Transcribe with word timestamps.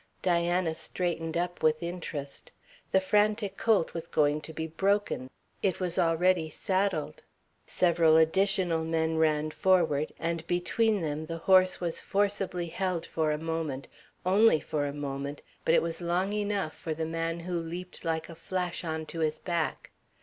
Diana 0.23 0.73
straightened 0.73 1.37
up 1.37 1.61
with 1.61 1.83
interest. 1.83 2.51
The 2.91 2.99
frantic 2.99 3.55
colt 3.55 3.93
was 3.93 4.07
going 4.07 4.41
to 4.41 4.51
be 4.51 4.65
broken. 4.65 5.29
It 5.61 5.79
was 5.79 5.99
already 5.99 6.49
saddled. 6.49 7.21
Several 7.67 8.17
additional 8.17 8.83
men 8.83 9.17
ran 9.19 9.51
forward, 9.51 10.11
and 10.17 10.47
between 10.47 11.01
them 11.01 11.27
the 11.27 11.37
horse 11.37 11.79
was 11.79 12.01
forcibly 12.01 12.65
held 12.65 13.05
for 13.05 13.31
a 13.31 13.37
moment 13.37 13.87
only 14.25 14.59
for 14.59 14.87
a 14.87 14.91
moment, 14.91 15.43
but 15.63 15.75
it 15.75 15.83
was 15.83 16.01
long 16.01 16.33
enough 16.33 16.75
for 16.75 16.95
the 16.95 17.05
man 17.05 17.41
who 17.41 17.59
leaped 17.59 18.03
like 18.03 18.27
a 18.27 18.33
flash 18.33 18.83
on 18.83 19.05
to 19.05 19.19
his 19.19 19.37
back. 19.37 19.91